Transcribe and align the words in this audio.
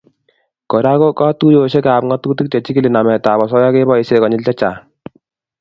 Kora 0.71 0.91
ko 1.01 1.07
katuiyosiekab 1.19 2.03
ngatutik 2.07 2.47
che 2.51 2.59
chikili 2.65 2.89
nametab 2.91 3.39
osoya 3.45 3.73
keboisie 3.73 4.21
konyil 4.21 4.41
chechang 4.47 4.79